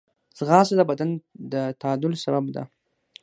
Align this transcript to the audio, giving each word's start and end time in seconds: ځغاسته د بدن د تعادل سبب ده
ځغاسته 0.37 0.75
د 0.77 0.81
بدن 0.91 1.09
د 1.51 1.53
تعادل 1.81 2.13
سبب 2.23 2.45
ده 2.55 2.63